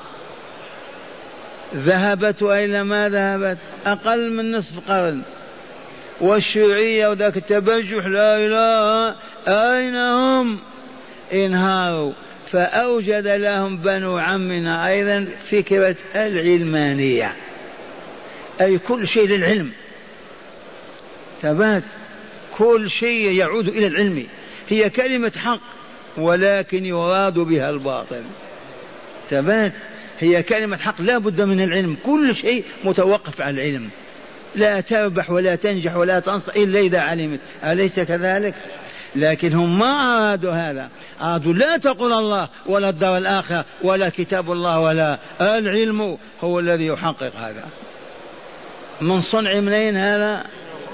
ذهبت 1.75 2.42
وإلى 2.42 2.84
ما 2.84 3.08
ذهبت؟ 3.08 3.58
أقل 3.87 4.30
من 4.30 4.52
نصف 4.52 4.72
قرن. 4.88 5.22
والشيوعية 6.20 7.08
وذاك 7.08 7.37
التبجح 7.37 8.06
لا 8.06 8.37
إله 8.37 9.14
أين 9.48 9.96
هم؟ 9.96 10.58
انهاروا. 11.32 12.12
فأوجد 12.52 13.26
لهم 13.26 13.76
بنو 13.76 14.18
عمنا 14.18 14.88
أيضا 14.88 15.26
فكرة 15.50 15.96
العلمانية. 16.16 17.37
أي 18.60 18.78
كل 18.78 19.08
شيء 19.08 19.28
للعلم. 19.28 19.70
ثبات 21.42 21.82
كل 22.58 22.90
شيء 22.90 23.32
يعود 23.32 23.68
إلى 23.68 23.86
العلم. 23.86 24.26
هي 24.68 24.90
كلمة 24.90 25.32
حق 25.36 25.60
ولكن 26.16 26.86
يراد 26.86 27.38
بها 27.38 27.70
الباطل. 27.70 28.22
ثبات؟ 29.26 29.72
هي 30.20 30.42
كلمة 30.42 30.76
حق 30.76 31.00
لا 31.00 31.18
بد 31.18 31.40
من 31.40 31.60
العلم. 31.60 31.96
كل 32.04 32.36
شيء 32.36 32.64
متوقف 32.84 33.40
على 33.40 33.50
العلم. 33.50 33.88
لا 34.54 34.80
تربح 34.80 35.30
ولا 35.30 35.54
تنجح 35.54 35.96
ولا 35.96 36.20
تنصر 36.20 36.52
إلا 36.56 36.80
إذا 36.80 37.00
علمت. 37.00 37.40
أليس 37.64 38.00
كذلك؟ 38.00 38.54
لكن 39.16 39.52
هم 39.52 39.78
ما 39.78 39.86
أرادوا 39.86 40.52
هذا. 40.52 40.90
أرادوا 41.20 41.52
لا 41.52 41.76
تقول 41.76 42.12
الله 42.12 42.48
ولا 42.66 42.88
الدار 42.88 43.16
الآخرة 43.16 43.64
ولا 43.82 44.08
كتاب 44.08 44.52
الله 44.52 44.80
ولا 44.80 45.18
العلم 45.40 46.18
هو 46.40 46.58
الذي 46.58 46.86
يحقق 46.86 47.36
هذا. 47.36 47.64
من 49.00 49.20
صنع 49.20 49.60
منين 49.60 49.96
هذا؟ 49.96 50.44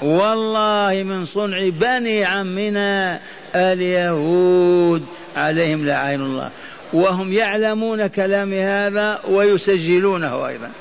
والله 0.01 1.03
من 1.03 1.25
صنع 1.25 1.69
بني 1.69 2.25
عمنا 2.25 3.19
اليهود 3.55 5.05
عليهم 5.35 5.85
لعين 5.85 6.21
الله. 6.21 6.49
وهم 6.93 7.33
يعلمون 7.33 8.07
كلام 8.07 8.53
هذا 8.53 9.19
ويسجلونه 9.27 10.47
أيضا. 10.47 10.71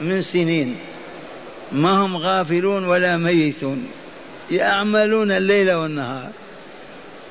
من 0.00 0.22
سنين 0.22 0.76
ما 1.72 1.90
هم 1.90 2.16
غافلون 2.16 2.84
ولا 2.84 3.16
ميتون. 3.16 3.86
يعملون 4.50 5.30
الليل 5.30 5.72
والنهار. 5.72 6.30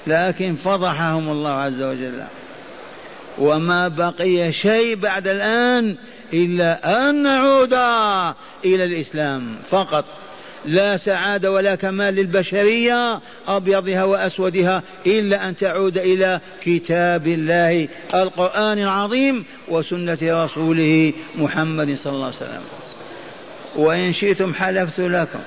لكن 0.08 0.56
فضحهم 0.56 1.30
الله 1.30 1.52
عز 1.52 1.82
وجل. 1.82 2.24
وما 3.38 3.88
بقي 3.88 4.54
شيء 4.54 4.96
بعد 4.96 5.28
الآن 5.28 5.96
إلا 6.34 7.10
أن 7.10 7.24
نعود 7.24 7.74
إلى 8.66 8.84
الإسلام 8.84 9.56
فقط. 9.70 10.06
لا 10.66 10.98
سعادة 10.98 11.52
ولا 11.52 11.76
كمال 11.76 12.14
للبشرية 12.14 13.20
أبيضها 13.48 14.04
وأسودها 14.04 14.84
إلا 15.06 15.50
أن 15.50 15.56
تعود 15.56 15.98
إلى 15.98 16.40
كتاب 16.64 17.28
الله 17.28 17.88
القرآن 18.14 18.80
العظيم 18.80 19.46
وسنة 19.68 20.18
رسوله 20.24 21.14
محمد 21.36 21.96
صلى 21.96 22.14
الله 22.14 22.26
عليه 22.26 22.36
وسلم. 22.36 22.62
وإن 23.76 24.14
شئتم 24.14 24.54
حلفت 24.54 25.00
لكم. 25.00 25.40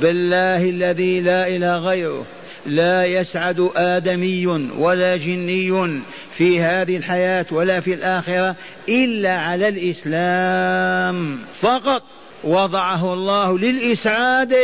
بالله 0.00 0.70
الذي 0.70 1.20
لا 1.20 1.48
إله 1.48 1.76
غيره. 1.76 2.26
لا 2.66 3.06
يسعد 3.06 3.70
آدمي 3.76 4.46
ولا 4.78 5.16
جني 5.16 6.00
في 6.36 6.60
هذه 6.60 6.96
الحياة 6.96 7.46
ولا 7.50 7.80
في 7.80 7.94
الآخرة 7.94 8.56
إلا 8.88 9.40
على 9.40 9.68
الإسلام. 9.68 11.38
فقط. 11.60 12.02
وضعه 12.44 13.14
الله 13.14 13.58
للإسعاد 13.58 14.56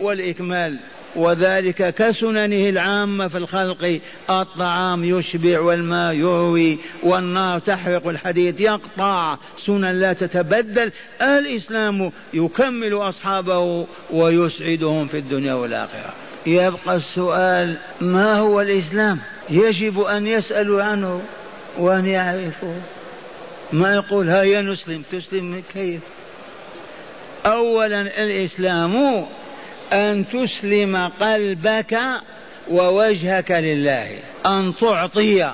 والإكمال. 0.00 0.78
وذلك 1.16 1.94
كسننه 1.94 2.68
العامة 2.68 3.28
في 3.28 3.38
الخلق. 3.38 4.00
الطعام 4.30 5.04
يشبع 5.04 5.60
والماء 5.60 6.14
يروي. 6.14 6.78
والنار 7.02 7.58
تحرق 7.58 8.06
الحديد. 8.06 8.60
يقطع. 8.60 9.38
سنن 9.66 10.00
لا 10.00 10.12
تتبدل. 10.12 10.92
الإسلام 11.22 12.12
يكمل 12.34 12.94
أصحابه 12.94 13.86
ويسعدهم 14.10 15.06
في 15.06 15.18
الدنيا 15.18 15.54
والآخرة. 15.54 16.14
يبقى 16.46 16.96
السؤال 16.96 17.76
ما 18.00 18.38
هو 18.38 18.60
الإسلام؟ 18.60 19.18
يجب 19.50 20.00
أن 20.00 20.26
يسألوا 20.26 20.82
عنه 20.82 21.22
وأن 21.78 22.06
يعرفوا 22.06 22.80
ما 23.72 23.94
يقول 23.94 24.28
هيا 24.28 24.62
نسلم 24.62 25.02
تسلم 25.12 25.62
كيف؟ 25.74 26.00
أولا 27.46 28.00
الإسلام 28.00 29.26
أن 29.92 30.24
تسلم 30.28 30.96
قلبك 31.20 31.98
ووجهك 32.70 33.50
لله. 33.50 34.18
أن 34.46 34.72
تعطي. 34.80 35.52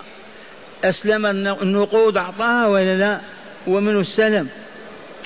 أسلم 0.84 1.26
النقود 1.26 2.16
أعطاها 2.16 2.66
ولا 2.66 2.96
لا؟ 2.96 3.20
ومن 3.66 4.00
السلم. 4.00 4.48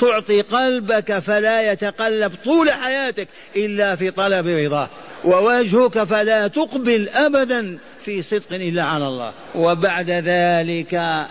تعطي 0.00 0.40
قلبك 0.40 1.18
فلا 1.18 1.72
يتقلب 1.72 2.32
طول 2.44 2.70
حياتك 2.70 3.28
إلا 3.56 3.96
في 3.96 4.10
طلب 4.10 4.46
رضاه. 4.46 4.88
ووجهك 5.24 6.04
فلا 6.04 6.48
تقبل 6.48 7.08
أبدا 7.08 7.78
في 8.04 8.22
صدق 8.22 8.52
إلا 8.52 8.82
على 8.82 9.06
الله. 9.06 9.32
وبعد 9.54 10.10
ذلك 10.10 11.26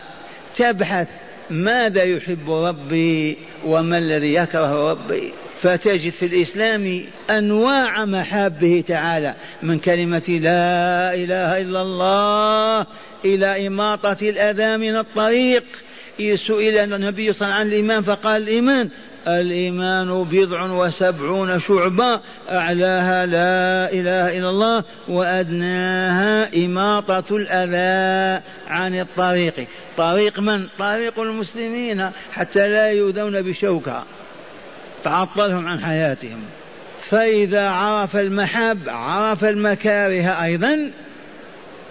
تبحث 0.56 1.08
ماذا 1.50 2.04
يحب 2.04 2.52
ربي 2.52 3.38
وما 3.66 3.98
الذي 3.98 4.34
يكره 4.34 4.92
ربي؟ 4.92 5.34
فتجد 5.62 6.12
في 6.12 6.26
الإسلام 6.26 7.04
أنواع 7.30 8.06
محابه 8.06 8.84
تعالى 8.88 9.36
من 9.64 9.80
كلمة 9.80 10.40
لا 10.42 11.14
إله 11.14 11.62
إلا 11.62 11.82
الله 11.82 12.86
إلى 13.26 13.68
إماطة 13.68 14.30
الأذى 14.30 14.78
من 14.78 14.98
الطريق. 14.98 15.64
سئل 16.18 16.78
النبي 16.78 16.84
صلى 16.84 16.94
الله 16.96 17.14
عليه 17.14 17.30
وسلم 17.30 17.52
عن 17.52 17.68
الإيمان 17.68 18.04
فقال 18.04 18.42
الإيمان 18.42 18.90
الإيمان 19.28 20.24
بضع 20.24 20.72
وسبعون 20.72 21.60
شعبة 21.60 22.20
أعلاها 22.52 23.26
لا 23.26 23.92
إله 23.92 24.38
إلا 24.38 24.50
الله 24.50 24.84
وأدناها 25.08 26.66
إماطة 26.66 27.36
الأذى 27.36 28.44
عن 28.68 29.00
الطريق. 29.00 29.68
طريق 29.98 30.40
من؟ 30.40 30.68
طريق 30.80 31.20
المسلمين 31.20 32.10
حتى 32.32 32.68
لا 32.68 32.92
يؤذون 32.92 33.42
بشوكة. 33.42 34.04
تعطلهم 35.04 35.68
عن 35.68 35.80
حياتهم. 35.80 36.40
فإذا 37.10 37.70
عرف 37.70 38.16
المحب 38.16 38.90
عرف 38.90 39.46
المكاره 39.46 40.44
أيضا 40.44 40.92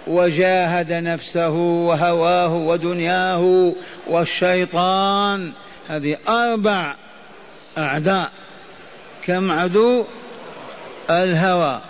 وجاهد 0.07 0.93
نفسه 0.93 1.49
وهواه 1.49 2.53
ودنياه 2.53 3.73
والشيطان 4.07 5.51
هذه 5.89 6.17
أربع 6.29 6.95
أعداء 7.77 8.31
كم 9.25 9.51
عدو؟ 9.51 10.05
الهوى 11.09 11.81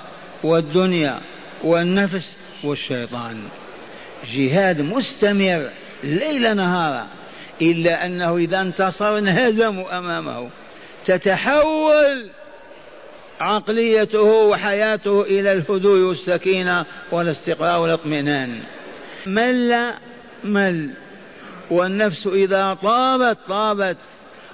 والدنيا 0.44 1.22
والنفس 1.64 2.36
والشيطان. 2.64 3.44
جهاد 4.34 4.82
مستمر 4.82 5.70
ليل 6.04 6.56
نهارا 6.56 7.08
إلا 7.62 8.06
أنه 8.06 8.38
إذا 8.38 8.62
انتصر 8.62 9.18
انهزموا 9.18 9.98
أمامه. 9.98 10.50
تتحول 11.06 12.30
عقليته 13.40 14.22
وحياته 14.22 15.22
إلى 15.22 15.52
الهدوء 15.52 16.00
والسكينة 16.00 16.86
والاستقرار 17.12 17.80
والاطمئنان. 17.80 18.60
مل 19.26 19.94
مل. 20.44 20.90
والنفس 21.72 22.28
إذا 22.28 22.74
طابت 22.74 23.38
طابت. 23.48 23.98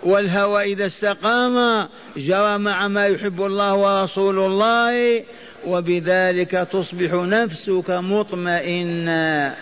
والهوى 0.04 0.64
إذا 0.64 0.86
استقام 0.86 1.88
جرى 2.18 2.58
مع 2.58 2.88
ما 2.88 3.08
يحب 3.08 3.42
الله 3.42 3.76
ورسول 3.76 4.40
الله 4.40 5.24
وبذلك 5.68 6.52
تصبح 6.52 7.14
نفسك 7.14 7.90
مطمئنة. 7.90 9.56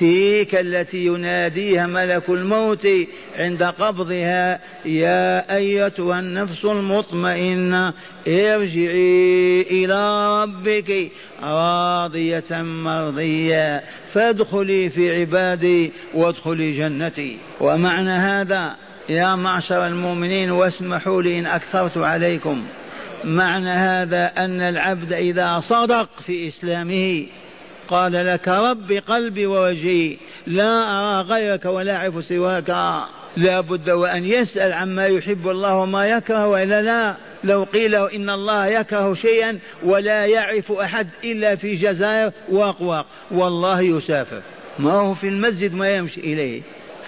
تلك 0.00 0.54
التي 0.54 1.06
يناديها 1.06 1.86
ملك 1.86 2.28
الموت 2.28 2.88
عند 3.36 3.62
قبضها 3.62 4.60
يا 4.84 5.56
أيتها 5.56 6.18
النفس 6.18 6.64
المطمئنة 6.64 7.92
ارجعي 8.28 9.62
إلى 9.70 10.42
ربك 10.42 11.10
راضية 11.42 12.62
مرضية. 12.62 13.84
فادخلي 14.12 14.88
في 14.88 15.20
عبادي 15.20 15.92
وادخلي 16.14 16.72
جنتي. 16.72 17.38
ومعنى 17.60 18.12
هذا 18.12 18.76
يا 19.08 19.34
معشر 19.34 19.86
المؤمنين 19.86 20.50
واسمحوا 20.50 21.22
لي 21.22 21.38
إن 21.38 21.46
أكثرت 21.46 21.98
عليكم. 21.98 22.64
معنى 23.24 23.70
هذا 23.70 24.32
أن 24.38 24.60
العبد 24.60 25.12
إذا 25.12 25.60
صدق 25.60 26.08
في 26.26 26.48
إسلامه 26.48 27.26
قال 27.88 28.12
لك 28.12 28.48
رب 28.48 28.92
قلبي 28.92 29.46
ووجهي 29.46 30.16
لا 30.46 30.98
أرى 30.98 31.22
غيرك 31.22 31.64
ولا 31.64 31.96
أعرف 31.96 32.24
سواك. 32.24 32.68
لا 33.36 33.60
بد 33.60 33.90
وأن 33.90 34.24
يسأل 34.24 34.72
عما 34.72 35.06
يحب 35.06 35.48
الله 35.48 35.74
وما 35.74 36.06
يكره 36.06 36.46
وإلا 36.46 36.82
لا. 36.82 37.14
لو 37.44 37.64
قيل 37.64 37.94
إن 37.94 38.30
الله 38.30 38.66
يكره 38.66 39.14
شيئا 39.14 39.58
ولا 39.82 40.26
يعرف 40.26 40.72
أحد 40.72 41.08
إلا 41.24 41.56
في 41.56 41.76
جزائر 41.76 42.32
واق 42.50 43.06
والله 43.30 43.80
يسافر. 43.80 44.42
ما 44.78 44.92
هو 44.92 45.14
في 45.14 45.28
المسجد 45.28 45.74
ما 45.74 45.94
يمشي 45.94 46.20
إليه. 46.20 46.62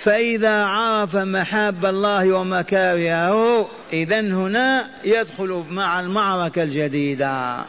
فإذا 0.05 0.65
عرف 0.65 1.17
محاب 1.17 1.87
الله 1.87 2.33
ومكارهه 2.33 3.69
إذا 3.93 4.21
هنا 4.21 4.91
يدخل 5.05 5.65
مع 5.71 6.01
المعركة 6.01 6.63
الجديدة 6.63 7.65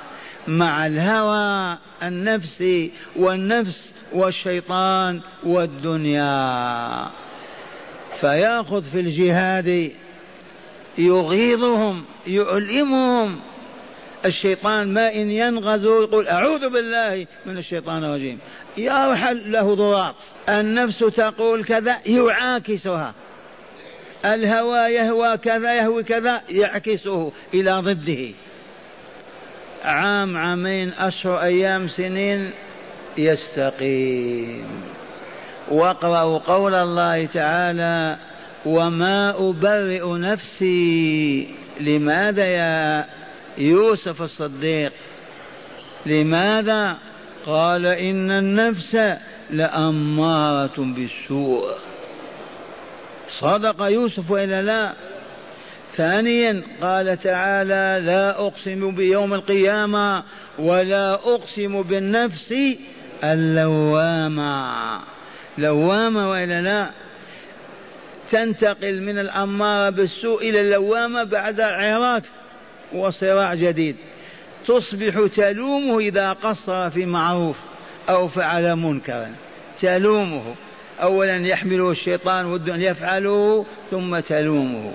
مع 0.48 0.88
الهوى 0.88 1.78
النفسي 2.04 2.92
والنفس 3.16 3.94
والشيطان 4.14 5.22
والدنيا. 5.44 7.08
فيأخذ 8.20 8.84
في 8.84 9.00
الجهاد 9.00 9.92
يغيظهم 10.98 12.06
يؤلمهم. 12.28 13.40
الشيطان 14.26 14.94
ما 14.94 15.14
إن 15.14 15.32
ينغزوا 15.32 16.04
يقول 16.04 16.28
أعوذ 16.28 16.70
بالله 16.70 17.28
من 17.46 17.58
الشيطان 17.58 18.04
الرجيم. 18.04 18.40
يرحل 18.78 19.52
له 19.52 19.76
ضراط. 19.76 20.16
النفس 20.50 21.00
تقول 21.00 21.64
كذا 21.64 21.98
يعاكسها. 22.06 23.14
الهوى 24.26 24.80
يهوى 24.80 25.38
كذا 25.38 25.74
يهوي 25.74 26.04
كذا 26.04 26.42
يعكسه 26.50 27.32
إلى 27.54 27.72
ضده. 27.72 28.34
عام 29.84 30.38
عامين 30.38 30.94
أشهر 31.00 31.42
أيام 31.42 31.88
سنين 31.88 32.52
يستقيم. 33.18 34.66
واقرأوا 35.72 36.38
قول 36.38 36.74
الله 36.74 37.26
تعالى 37.26 38.18
وما 38.66 39.50
أبرئ 39.50 40.18
نفسي 40.18 41.48
لماذا 41.80 42.46
يا 42.46 43.06
يوسف 43.58 44.22
الصديق. 44.22 44.94
لماذا؟ 46.06 46.98
قال 47.46 47.86
إن 47.86 48.32
النفس 48.32 48.98
لأمارة 49.50 50.74
بالسوء. 50.78 51.74
صدق 53.40 53.82
يوسف 53.82 54.32
وإلا 54.32 54.62
لا. 54.62 54.94
ثانيا 55.96 56.64
قال 56.82 57.20
تعالى 57.20 58.06
لا 58.06 58.48
أقسم 58.48 58.96
بيوم 58.96 59.34
القيامة 59.34 60.24
ولا 60.60 61.14
أقسم 61.14 61.82
بالنفس 61.82 62.56
اللوامة. 63.24 65.00
لوامة 65.58 66.30
وإلا 66.30 66.62
لا. 66.62 66.90
تنتقل 68.32 69.02
من 69.02 69.20
الأمارة 69.20 69.90
بالسوء 69.90 70.50
إلى 70.50 70.62
اللوامة 70.62 71.24
بعد 71.24 71.62
عراك 71.62 72.24
وصراع 72.94 73.54
جديد. 73.54 73.96
تصبح 74.68 75.28
تلومه 75.36 76.00
إذا 76.00 76.34
قصر 76.34 76.90
في 76.90 77.06
معروف 77.06 77.56
أو 78.10 78.28
فعل 78.28 78.76
منكرا. 78.76 79.32
تلومه. 79.82 80.56
أولا 81.02 81.36
يحمله 81.36 81.92
الشيطان 81.92 82.46
ود 82.46 82.70
أن 82.70 82.82
يفعله 82.82 83.66
ثم 83.92 84.20
تلومه. 84.20 84.94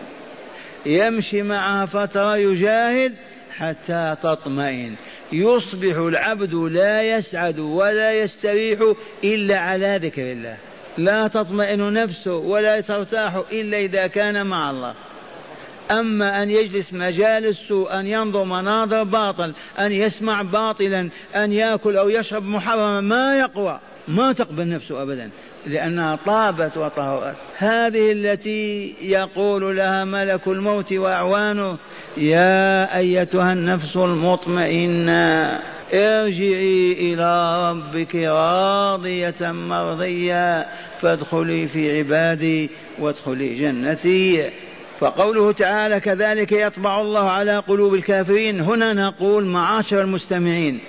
يمشي 0.87 1.42
معها 1.42 1.87
فترة 1.87 2.37
يجاهد 2.37 3.12
حتى 3.57 4.16
تطمئن. 4.22 4.94
يصبح 5.33 5.96
العبد 5.96 6.55
لا 6.55 7.03
يسعد 7.03 7.59
ولا 7.59 8.12
يستريح 8.12 8.81
إلا 9.24 9.59
على 9.59 10.00
ذكر 10.03 10.33
الله. 10.33 10.57
لا 10.98 11.29
تطمئن 11.29 11.92
نفسه 11.92 12.35
ولا 12.35 12.81
ترتاح 12.81 13.42
إلا 13.53 13.79
إذا 13.79 14.07
كان 14.07 14.46
مع 14.46 14.70
الله. 14.70 14.94
أما 15.90 16.42
أن 16.42 16.50
يجلس 16.50 16.92
مجال 16.92 17.46
السوء 17.46 17.98
أن 18.00 18.07
ينظر 18.07 18.44
مناظر 18.44 19.03
باطل 19.03 19.55
أن 19.79 19.92
يسمع 19.92 20.42
باطلا 20.42 21.11
أن 21.37 21.53
يأكل 21.53 21.96
أو 21.96 22.09
يشرب 22.09 22.44
محرما 22.44 23.00
ما 23.00 23.38
يقوى 23.38 23.81
ما 24.09 24.33
تقبل 24.33 24.68
نفسه 24.68 25.03
أبدا 25.03 25.31
لأنها 25.66 26.18
طابت 26.26 26.76
وطهرت. 26.76 27.37
هذه 27.59 28.12
التي 28.12 28.94
يقول 29.03 29.76
لها 29.76 30.05
ملك 30.05 30.48
الموت 30.48 30.92
وأعوانه 30.92 31.79
يا 32.16 32.96
أيتها 32.96 33.53
النفس 33.53 33.96
المطمئنة 33.96 35.61
ارجعي 35.94 36.92
إلى 36.92 37.61
ربك 37.70 38.14
راضية 38.14 39.53
مرضية 39.53 40.66
فادخلي 41.00 41.68
في 41.68 41.98
عبادي 41.98 42.70
وادخلي 42.98 43.55
جنتي. 43.55 44.50
فقوله 45.00 45.52
تعالى 45.52 46.00
كذلك 46.00 46.52
يطبع 46.52 47.00
الله 47.00 47.30
على 47.30 47.56
قلوب 47.56 47.94
الكافرين 47.94 48.60
هنا 48.60 48.92
نقول 48.92 49.44
معاشر 49.44 50.00
المستمعين 50.00 50.80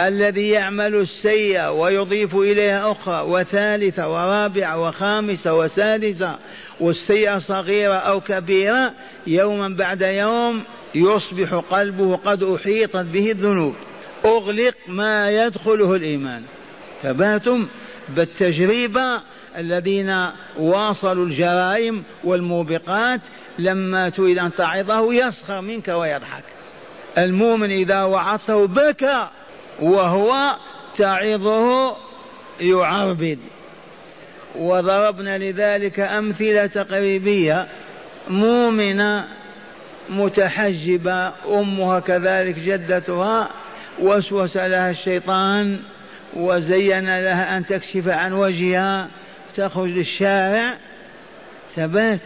الذي 0.00 0.48
يعمل 0.48 0.94
السيئة 0.94 1.70
ويضيف 1.70 2.36
إليها 2.36 2.92
أخرى 2.92 3.22
وثالثة 3.22 4.08
ورابعة 4.08 4.80
وخامسة 4.80 5.54
وسادسة 5.54 6.38
والسيئة 6.80 7.38
صغيرة 7.38 7.94
أو 7.94 8.20
كبيرة 8.20 8.92
يوما 9.26 9.68
بعد 9.68 10.02
يوم 10.02 10.62
يصبح 10.94 11.54
قلبه 11.54 12.16
قد 12.16 12.42
أحيطت 12.42 12.96
به 13.04 13.30
الذنوب. 13.30 13.74
أغلق 14.24 14.74
ما 14.88 15.30
يدخله 15.30 15.94
الإيمان. 15.94 16.42
ثباتم 17.02 17.68
بالتجربة 18.08 19.20
الذين 19.56 20.26
واصلوا 20.58 21.26
الجرائم 21.26 22.02
والموبقات 22.24 23.20
لما 23.60 24.08
تريد 24.08 24.38
أن 24.38 24.54
تعظه 24.54 25.14
يسخر 25.14 25.60
منك 25.60 25.88
ويضحك. 25.88 26.44
المؤمن 27.18 27.70
إذا 27.70 28.02
وعظته 28.02 28.66
بكى 28.66 29.28
وهو 29.80 30.56
تعظه 30.98 31.96
يعربد. 32.60 33.38
وضربنا 34.56 35.38
لذلك 35.38 36.00
أمثلة 36.00 36.66
تقريبية. 36.66 37.66
مؤمنة 38.28 39.28
متحجبة 40.10 41.32
أمها 41.48 42.00
كذلك 42.00 42.58
جدتها 42.58 43.48
وسوس 43.98 44.56
لها 44.56 44.90
الشيطان 44.90 45.78
وزين 46.34 47.04
لها 47.04 47.56
أن 47.56 47.66
تكشف 47.66 48.08
عن 48.08 48.32
وجهها 48.32 49.08
تخرج 49.56 49.88
للشارع 49.88 50.78
ثبات. 51.76 52.20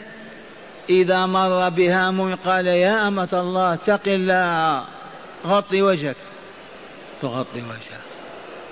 إذا 0.90 1.27
مر 1.27 1.68
بها 1.68 2.37
قال 2.44 2.66
يا 2.66 3.09
أمة 3.09 3.29
الله 3.33 3.75
اتق 3.75 4.01
الله. 4.07 4.85
غطي 5.47 5.83
وجهك. 5.83 6.16
تغطي 7.23 7.59
وجهها 7.59 8.01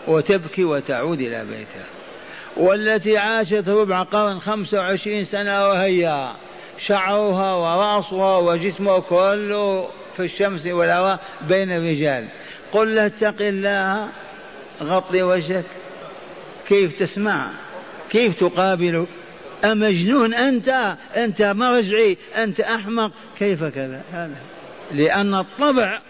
وتبكي 0.08 0.64
وتعود 0.64 1.20
إلى 1.20 1.44
بيتها 1.44 1.84
والتي 2.56 3.18
عاشت 3.18 3.68
ربع 3.68 4.02
قرن 4.02 4.40
خمسة 4.40 4.78
وعشرين 4.78 5.24
سنة 5.24 5.68
وهي 5.68 6.32
شعرها 6.86 7.52
ورأسها 7.54 8.36
وجسمها 8.36 8.98
كله 8.98 9.88
في 10.16 10.22
الشمس 10.22 10.66
والهواء 10.66 11.20
بين 11.48 11.72
الرجال. 11.72 12.28
قل 12.72 12.94
له 12.94 13.06
اتق 13.06 13.36
الله. 13.40 14.08
غطي 14.82 15.22
وجهك. 15.22 15.64
كيف 16.68 16.98
تسمع؟ 16.98 17.50
كيف 18.10 18.40
تقابلك؟ 18.40 19.08
أمجنون 19.64 20.34
أنت 20.34 20.96
أنت 21.16 21.42
مرجعي 21.42 22.16
أنت 22.36 22.60
أحمق. 22.60 23.12
كيف 23.38 23.64
كذا؟ 23.64 24.02
هذا. 24.12 24.36
لأن 24.92 25.34
الطبع 25.34 26.00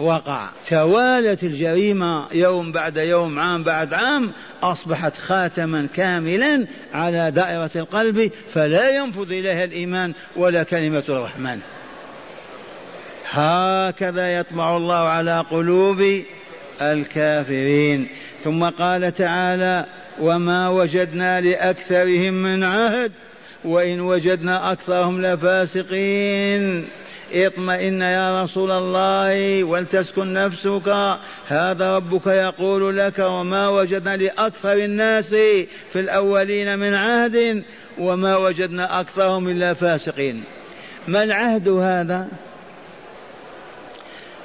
وقع. 0.00 0.48
توالت 0.68 1.42
الجريمة 1.42 2.26
يوم 2.32 2.72
بعد 2.72 2.96
يوم 2.96 3.38
عام 3.38 3.64
بعد 3.64 3.94
عام 3.94 4.32
أصبحت 4.62 5.16
خاتما 5.16 5.88
كاملا 5.94 6.66
على 6.94 7.30
دائرة 7.30 7.70
القلب 7.76 8.30
فلا 8.52 8.90
ينفذ 8.90 9.32
إليها 9.32 9.64
الإيمان 9.64 10.14
ولا 10.36 10.62
كلمة 10.62 11.04
الرحمن. 11.08 11.58
هكذا 13.30 14.28
يطمع 14.28 14.76
الله 14.76 15.08
على 15.08 15.44
قلوب 15.50 16.22
الكافرين. 16.80 18.08
ثم 18.44 18.64
قال 18.64 19.14
تعالى 19.14 19.86
وما 20.20 20.68
وجدنا 20.68 21.40
لأكثرهم 21.40 22.34
من 22.34 22.64
عهد 22.64 23.12
وإن 23.64 24.00
وجدنا 24.00 24.72
أكثرهم 24.72 25.22
لفاسقين. 25.22 26.86
اطمئن 27.32 28.00
يا 28.00 28.42
رسول 28.42 28.70
الله 28.70 29.64
ولتسكن 29.64 30.32
نفسك. 30.32 31.16
هذا 31.48 31.96
ربك 31.96 32.26
يقول 32.26 32.98
لك 32.98 33.18
وما 33.18 33.68
وجدنا 33.68 34.16
لأكثر 34.16 34.72
الناس 34.72 35.30
في 35.92 36.00
الأولين 36.00 36.78
من 36.78 36.94
عهد 36.94 37.62
وما 37.98 38.36
وجدنا 38.36 39.00
أكثرهم 39.00 39.48
إلا 39.48 39.74
فاسقين. 39.74 40.44
ما 41.08 41.22
العهد 41.22 41.68
هذا؟ 41.68 42.28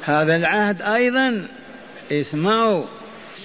هذا 0.01 0.35
العهد 0.35 0.81
أيضا 0.81 1.47
اسمعوا 2.11 2.85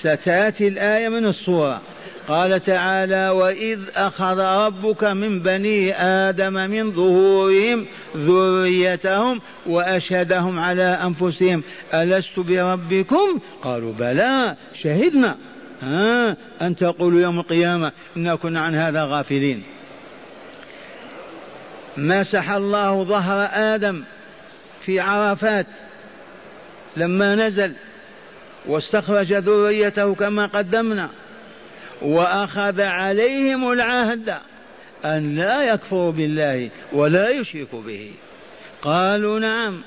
ستأتي 0.00 0.68
الآية 0.68 1.08
من 1.08 1.26
الصورة. 1.26 1.80
قال 2.28 2.62
تعالى 2.62 3.28
واذ 3.28 3.80
اخذ 3.96 4.38
ربك 4.38 5.04
من 5.04 5.40
بني 5.40 5.94
آدم 6.00 6.52
من 6.52 6.92
ظهورهم 6.92 7.86
ذريتهم 8.16 9.40
واشهدهم 9.66 10.58
على 10.58 10.82
انفسهم 10.82 11.62
الست 11.94 12.40
بربكم؟ 12.40 13.40
قالوا 13.62 13.92
بلى 13.92 14.56
شهدنا. 14.82 15.36
ها 15.82 16.36
ان 16.62 16.76
تقولوا 16.76 17.20
يوم 17.20 17.38
القيامه 17.38 17.92
انا 18.16 18.34
كنا 18.34 18.60
عن 18.60 18.74
هذا 18.74 19.04
غافلين. 19.04 19.62
مسح 21.96 22.50
الله 22.50 23.04
ظهر 23.04 23.48
آدم 23.52 24.02
في 24.84 25.00
عرفات 25.00 25.66
لما 26.96 27.34
نزل 27.34 27.72
واستخرج 28.66 29.32
ذريته 29.32 30.14
كما 30.14 30.46
قدمنا. 30.46 31.10
وأخذ 32.04 32.80
عليهم 32.80 33.72
العهد 33.72 34.34
أن 35.04 35.36
لا 35.36 35.62
يكفروا 35.62 36.12
بالله 36.12 36.70
ولا 36.92 37.30
يشركوا 37.30 37.82
به. 37.82 38.10
قالوا 38.82 39.38
نعم. 39.38 39.82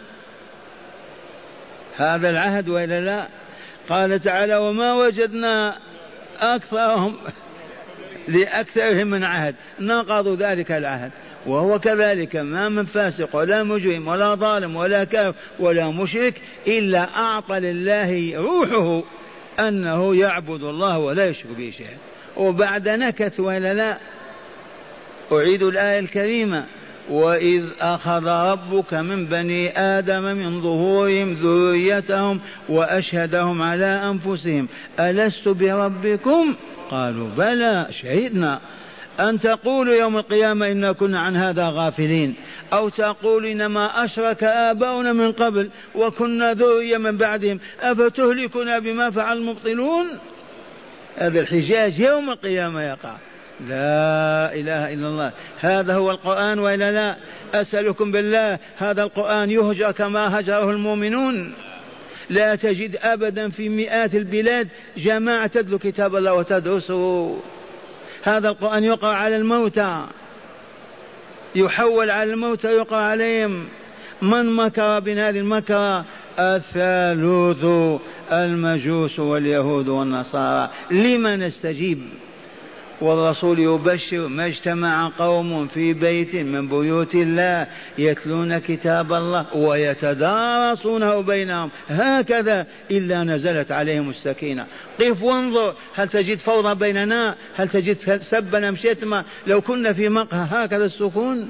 هذا 1.97 2.29
العهد 2.29 2.69
وإلا 2.69 3.01
لا؟ 3.01 3.27
قال 3.89 4.19
تعالى 4.19 4.55
وما 4.55 4.93
وجدنا 4.93 5.77
أكثرهم 6.39 7.15
لأكثرهم 8.27 9.07
من 9.07 9.23
عهد. 9.23 9.55
نقضوا 9.79 10.35
ذلك 10.35 10.71
العهد. 10.71 11.11
وهو 11.45 11.79
كذلك 11.79 12.35
ما 12.35 12.69
من 12.69 12.85
فاسق 12.85 13.35
ولا 13.35 13.63
مجرم 13.63 14.07
ولا 14.07 14.35
ظالم 14.35 14.75
ولا 14.75 15.03
كافر 15.03 15.37
ولا 15.59 15.89
مشرك 15.89 16.41
إلا 16.67 17.17
أعطى 17.17 17.59
لله 17.59 18.37
روحه. 18.37 19.03
أنه 19.59 20.15
يعبد 20.15 20.63
الله 20.63 20.97
ولا 20.97 21.25
يشرك 21.25 21.51
به 21.57 21.73
شيئا. 21.77 21.97
وبعد 22.37 22.89
نكث 22.89 23.39
ولا 23.39 23.73
لا 23.73 23.97
أعيد 25.31 25.63
الآية 25.63 25.99
الكريمة. 25.99 26.65
وإذ 27.09 27.63
أخذ 27.79 28.27
ربك 28.27 28.93
من 28.93 29.25
بني 29.25 29.79
آدم 29.79 30.23
من 30.23 30.61
ظهورهم 30.61 31.33
ذريتهم 31.33 32.39
وأشهدهم 32.69 33.61
على 33.61 33.85
أنفسهم. 33.85 34.67
ألست 34.99 35.47
بربكم؟ 35.47 36.55
قالوا 36.91 37.29
بلى 37.37 37.87
شهدنا. 38.01 38.59
أن 39.19 39.39
تقولوا 39.39 39.95
يوم 39.95 40.17
القيامة 40.17 40.67
إنا 40.67 40.91
كنا 40.91 41.19
عن 41.19 41.35
هذا 41.35 41.69
غافلين. 41.69 42.35
أو 42.73 42.89
تقول 42.89 43.45
إنما 43.45 44.05
أشرك 44.05 44.43
آباؤنا 44.43 45.13
من 45.13 45.31
قبل 45.31 45.69
وكنا 45.95 46.53
ذرية 46.53 46.97
من 46.97 47.17
بعدهم. 47.17 47.59
أفتهلكنا 47.81 48.79
بما 48.79 49.11
فعل 49.11 49.37
المبطلون؟ 49.37 50.07
هذا 51.17 51.39
الحجاج 51.39 51.99
يوم 51.99 52.29
القيامة 52.29 52.81
يقع. 52.81 53.15
لا 53.67 54.53
إله 54.53 54.93
إلا 54.93 55.07
الله. 55.07 55.31
هذا 55.59 55.93
هو 55.95 56.11
القرآن 56.11 56.59
وإلا 56.59 56.91
لا؟ 56.91 57.15
أسألكم 57.53 58.11
بالله 58.11 58.59
هذا 58.77 59.03
القرآن 59.03 59.51
يهجر 59.51 59.91
كما 59.91 60.39
هجره 60.39 60.71
المؤمنون. 60.71 61.53
لا 62.29 62.55
تجد 62.55 62.97
أبدا 63.03 63.49
في 63.49 63.69
مئات 63.69 64.15
البلاد 64.15 64.67
جماعة 64.97 65.47
تتلو 65.47 65.79
كتاب 65.79 66.15
الله 66.15 66.33
وتدرسه. 66.33 67.39
هذا 68.23 68.49
القرآن 68.49 68.83
يقرأ 68.83 69.13
على 69.13 69.37
الموتى. 69.37 70.05
يحول 71.55 72.09
على 72.09 72.33
الموتى 72.33 72.67
يقرأ 72.67 72.97
عليهم. 72.97 73.65
من 74.21 74.55
مكر 74.55 74.99
بهذه 74.99 75.39
المكر؟ 75.39 76.03
الثالوث 76.39 77.65
المجوس 78.31 79.19
واليهود 79.19 79.87
والنصارى. 79.87 80.69
لمن 80.91 81.39
نستجيب؟ 81.39 82.01
والرسول 83.01 83.59
يبشر 83.59 84.27
ما 84.27 84.45
اجتمع 84.45 85.11
قوم 85.17 85.67
في 85.67 85.93
بيت 85.93 86.35
من 86.35 86.67
بيوت 86.67 87.15
الله 87.15 87.67
يتلون 87.97 88.57
كتاب 88.57 89.13
الله 89.13 89.55
ويتدارسونه 89.55 91.21
بينهم. 91.21 91.71
هكذا 91.89 92.67
إلا 92.91 93.23
نزلت 93.23 93.71
عليهم 93.71 94.09
السكينة. 94.09 94.65
قف 95.01 95.23
وانظر 95.23 95.75
هل 95.95 96.09
تجد 96.09 96.37
فوضى 96.37 96.75
بيننا؟ 96.75 97.35
هل 97.55 97.69
تجد 97.69 98.19
سبا 98.21 98.69
أم 98.69 98.75
شتما؟ 98.75 99.23
لو 99.47 99.61
كنا 99.61 99.93
في 99.93 100.09
مقهى 100.09 100.47
هكذا 100.51 100.85
السكون. 100.85 101.49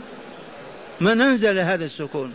ما 1.02 1.14
ننزل 1.14 1.60
هذا 1.60 1.86
السكون. 1.86 2.34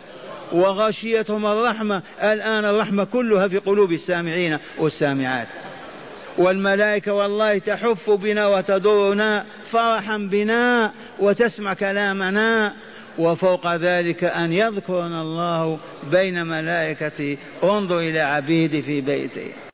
وغشيتهم 0.53 1.47
الرحمة. 1.47 2.03
الآن 2.23 2.65
الرحمة 2.65 3.05
كلها 3.05 3.49
في 3.49 3.59
قلوب 3.59 3.93
السامعين 3.93 4.59
والسامعات. 4.79 5.49
والملائكة 6.39 7.13
والله 7.13 7.59
تحف 7.59 8.11
بنا 8.11 8.47
وتدورنا 8.47 9.45
فرحا 9.71 10.17
بنا 10.19 10.93
وتسمع 11.21 11.75
كلامنا. 11.75 12.73
وفوق 13.19 13.75
ذلك 13.75 14.25
أن 14.25 14.53
يذكرنا 14.53 15.23
الله 15.23 15.79
بين 16.11 16.47
ملائكته. 16.47 17.37
انظر 17.65 17.99
إلى 17.99 18.21
عبيدي 18.21 18.83
في 18.83 19.01
بيتي 19.01 19.53